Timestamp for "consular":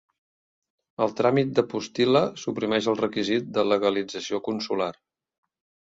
4.53-4.93